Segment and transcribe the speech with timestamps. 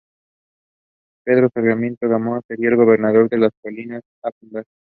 [1.23, 4.65] Pedro Sarmiento de Gamboa sería el gobernador de las colonias a fundar.